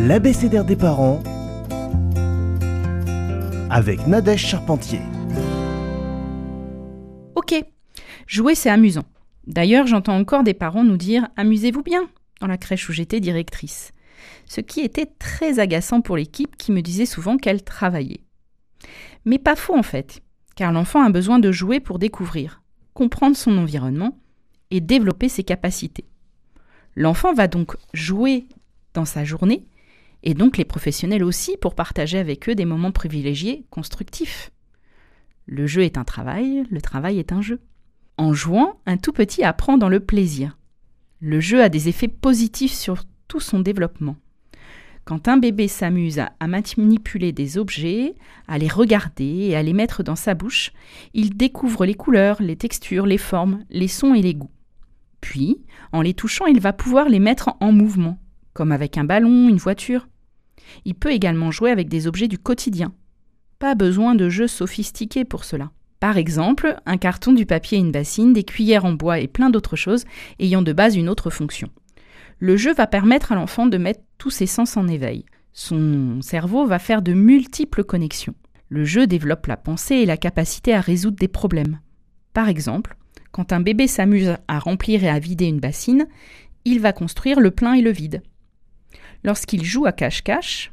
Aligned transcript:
l'abécédaire 0.00 0.64
des 0.64 0.76
parents 0.76 1.20
avec 3.68 4.06
Nadège 4.06 4.46
Charpentier. 4.46 5.00
Ok, 7.34 7.54
jouer 8.26 8.54
c'est 8.54 8.70
amusant. 8.70 9.04
D'ailleurs, 9.46 9.86
j'entends 9.86 10.16
encore 10.16 10.44
des 10.44 10.54
parents 10.54 10.84
nous 10.84 10.96
dire 10.96 11.28
Amusez-vous 11.36 11.82
bien 11.82 12.08
dans 12.40 12.46
la 12.46 12.58
crèche 12.58 12.88
où 12.88 12.92
j'étais 12.92 13.18
directrice. 13.18 13.92
Ce 14.46 14.60
qui 14.60 14.80
était 14.80 15.06
très 15.06 15.58
agaçant 15.58 16.00
pour 16.00 16.16
l'équipe 16.16 16.56
qui 16.56 16.70
me 16.70 16.80
disait 16.80 17.06
souvent 17.06 17.36
qu'elle 17.36 17.64
travaillait. 17.64 18.22
Mais 19.24 19.38
pas 19.38 19.56
faux 19.56 19.76
en 19.76 19.82
fait, 19.82 20.22
car 20.54 20.70
l'enfant 20.70 21.02
a 21.02 21.10
besoin 21.10 21.40
de 21.40 21.50
jouer 21.50 21.80
pour 21.80 21.98
découvrir, 21.98 22.62
comprendre 22.94 23.36
son 23.36 23.58
environnement 23.58 24.16
et 24.70 24.80
développer 24.80 25.28
ses 25.28 25.42
capacités. 25.42 26.04
L'enfant 26.94 27.34
va 27.34 27.48
donc 27.48 27.76
jouer 27.94 28.46
dans 28.94 29.04
sa 29.04 29.24
journée, 29.24 29.66
et 30.22 30.34
donc 30.34 30.56
les 30.56 30.64
professionnels 30.64 31.24
aussi 31.24 31.56
pour 31.56 31.74
partager 31.74 32.18
avec 32.18 32.48
eux 32.48 32.54
des 32.54 32.64
moments 32.64 32.92
privilégiés, 32.92 33.64
constructifs. 33.70 34.50
Le 35.46 35.66
jeu 35.66 35.82
est 35.82 35.96
un 35.96 36.04
travail, 36.04 36.64
le 36.70 36.80
travail 36.80 37.18
est 37.18 37.32
un 37.32 37.40
jeu. 37.40 37.60
En 38.16 38.32
jouant, 38.32 38.80
un 38.86 38.96
tout 38.96 39.12
petit 39.12 39.44
apprend 39.44 39.78
dans 39.78 39.88
le 39.88 40.00
plaisir. 40.00 40.58
Le 41.20 41.40
jeu 41.40 41.62
a 41.62 41.68
des 41.68 41.88
effets 41.88 42.08
positifs 42.08 42.74
sur 42.74 43.04
tout 43.28 43.40
son 43.40 43.60
développement. 43.60 44.16
Quand 45.04 45.26
un 45.26 45.38
bébé 45.38 45.68
s'amuse 45.68 46.18
à, 46.18 46.32
manipuler 46.46 47.32
des 47.32 47.56
objets, 47.56 48.14
à 48.46 48.58
les 48.58 48.68
regarder 48.68 49.24
et 49.24 49.56
à 49.56 49.62
les 49.62 49.72
mettre 49.72 50.02
dans 50.02 50.16
sa 50.16 50.34
bouche, 50.34 50.72
il 51.14 51.34
découvre 51.34 51.86
les 51.86 51.94
couleurs, 51.94 52.42
les 52.42 52.56
textures, 52.56 53.06
les 53.06 53.16
formes, 53.16 53.64
les 53.70 53.88
sons 53.88 54.12
et 54.12 54.20
les 54.20 54.34
goûts. 54.34 54.50
Puis, 55.22 55.62
en 55.92 56.02
les 56.02 56.12
touchant, 56.12 56.44
il 56.44 56.60
va 56.60 56.74
pouvoir 56.74 57.08
les 57.08 57.20
mettre 57.20 57.56
en 57.60 57.72
mouvement, 57.72 58.18
comme 58.58 58.72
avec 58.72 58.98
un 58.98 59.04
ballon, 59.04 59.48
une 59.48 59.58
voiture. 59.58 60.08
Il 60.84 60.96
peut 60.96 61.12
également 61.12 61.52
jouer 61.52 61.70
avec 61.70 61.88
des 61.88 62.08
objets 62.08 62.26
du 62.26 62.38
quotidien. 62.38 62.92
Pas 63.60 63.76
besoin 63.76 64.16
de 64.16 64.28
jeux 64.28 64.48
sophistiqués 64.48 65.24
pour 65.24 65.44
cela. 65.44 65.70
Par 66.00 66.16
exemple, 66.16 66.74
un 66.84 66.96
carton, 66.96 67.30
du 67.30 67.46
papier, 67.46 67.78
une 67.78 67.92
bassine, 67.92 68.32
des 68.32 68.42
cuillères 68.42 68.84
en 68.84 68.94
bois 68.94 69.20
et 69.20 69.28
plein 69.28 69.50
d'autres 69.50 69.76
choses 69.76 70.06
ayant 70.40 70.60
de 70.60 70.72
base 70.72 70.96
une 70.96 71.08
autre 71.08 71.30
fonction. 71.30 71.68
Le 72.40 72.56
jeu 72.56 72.74
va 72.74 72.88
permettre 72.88 73.30
à 73.30 73.36
l'enfant 73.36 73.66
de 73.66 73.78
mettre 73.78 74.00
tous 74.18 74.30
ses 74.30 74.46
sens 74.46 74.76
en 74.76 74.88
éveil. 74.88 75.24
Son 75.52 76.20
cerveau 76.20 76.66
va 76.66 76.80
faire 76.80 77.00
de 77.00 77.12
multiples 77.12 77.84
connexions. 77.84 78.34
Le 78.70 78.84
jeu 78.84 79.06
développe 79.06 79.46
la 79.46 79.56
pensée 79.56 79.94
et 79.94 80.06
la 80.06 80.16
capacité 80.16 80.74
à 80.74 80.80
résoudre 80.80 81.16
des 81.16 81.28
problèmes. 81.28 81.78
Par 82.32 82.48
exemple, 82.48 82.96
quand 83.30 83.52
un 83.52 83.60
bébé 83.60 83.86
s'amuse 83.86 84.34
à 84.48 84.58
remplir 84.58 85.04
et 85.04 85.08
à 85.08 85.20
vider 85.20 85.46
une 85.46 85.60
bassine, 85.60 86.08
il 86.64 86.80
va 86.80 86.92
construire 86.92 87.38
le 87.38 87.52
plein 87.52 87.74
et 87.74 87.82
le 87.82 87.92
vide. 87.92 88.20
Lorsqu'il 89.24 89.64
joue 89.64 89.86
à 89.86 89.92
cache-cache, 89.92 90.72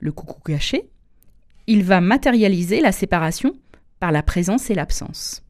le 0.00 0.12
coucou 0.12 0.40
caché, 0.40 0.88
il 1.66 1.84
va 1.84 2.00
matérialiser 2.00 2.80
la 2.80 2.92
séparation 2.92 3.54
par 4.00 4.12
la 4.12 4.22
présence 4.22 4.70
et 4.70 4.74
l'absence. 4.74 5.42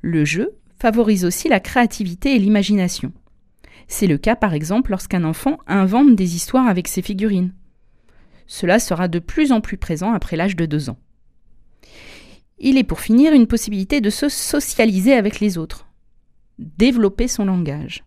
Le 0.00 0.24
jeu 0.24 0.56
favorise 0.78 1.24
aussi 1.24 1.48
la 1.48 1.60
créativité 1.60 2.34
et 2.34 2.38
l'imagination. 2.38 3.12
C'est 3.86 4.06
le 4.06 4.18
cas 4.18 4.36
par 4.36 4.54
exemple 4.54 4.90
lorsqu'un 4.90 5.24
enfant 5.24 5.58
invente 5.66 6.16
des 6.16 6.36
histoires 6.36 6.66
avec 6.66 6.88
ses 6.88 7.02
figurines. 7.02 7.52
Cela 8.46 8.78
sera 8.78 9.08
de 9.08 9.18
plus 9.18 9.52
en 9.52 9.60
plus 9.60 9.76
présent 9.76 10.12
après 10.12 10.36
l'âge 10.36 10.56
de 10.56 10.66
deux 10.66 10.90
ans. 10.90 10.98
Il 12.58 12.78
est 12.78 12.84
pour 12.84 13.00
finir 13.00 13.32
une 13.32 13.46
possibilité 13.46 14.00
de 14.00 14.10
se 14.10 14.28
socialiser 14.28 15.14
avec 15.14 15.40
les 15.40 15.58
autres, 15.58 15.86
développer 16.58 17.28
son 17.28 17.46
langage. 17.46 18.04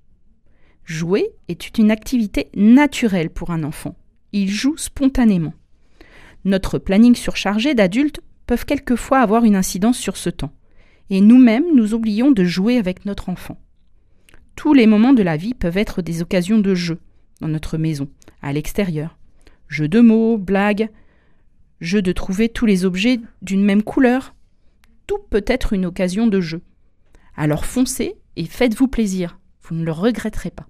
Jouer 0.87 1.31
est 1.49 1.77
une 1.77 1.91
activité 1.91 2.47
naturelle 2.55 3.29
pour 3.29 3.51
un 3.51 3.65
enfant. 3.65 3.97
Il 4.31 4.49
joue 4.49 4.77
spontanément. 4.77 5.53
Notre 6.45 6.79
planning 6.79 7.13
surchargé 7.13 7.75
d'adultes 7.75 8.21
peuvent 8.45 8.63
quelquefois 8.63 9.19
avoir 9.19 9.43
une 9.43 9.57
incidence 9.57 9.97
sur 9.97 10.15
ce 10.15 10.29
temps, 10.29 10.53
et 11.09 11.19
nous-mêmes 11.19 11.65
nous 11.75 11.93
oublions 11.93 12.31
de 12.31 12.45
jouer 12.45 12.77
avec 12.77 13.03
notre 13.03 13.27
enfant. 13.27 13.59
Tous 14.55 14.73
les 14.73 14.87
moments 14.87 15.11
de 15.11 15.23
la 15.23 15.35
vie 15.35 15.53
peuvent 15.53 15.75
être 15.77 16.01
des 16.01 16.21
occasions 16.21 16.57
de 16.57 16.73
jeu, 16.73 16.99
dans 17.41 17.49
notre 17.49 17.77
maison, 17.77 18.07
à 18.41 18.53
l'extérieur. 18.53 19.17
Jeu 19.67 19.89
de 19.89 19.99
mots, 19.99 20.37
blagues, 20.37 20.89
jeu 21.81 22.01
de 22.01 22.13
trouver 22.13 22.47
tous 22.47 22.65
les 22.65 22.85
objets 22.85 23.19
d'une 23.41 23.65
même 23.65 23.83
couleur. 23.83 24.35
Tout 25.05 25.19
peut 25.29 25.45
être 25.47 25.73
une 25.73 25.85
occasion 25.85 26.27
de 26.27 26.39
jeu. 26.39 26.61
Alors 27.35 27.65
foncez 27.65 28.15
et 28.37 28.45
faites-vous 28.45 28.87
plaisir, 28.87 29.37
vous 29.63 29.75
ne 29.75 29.83
le 29.83 29.91
regretterez 29.91 30.51
pas. 30.51 30.65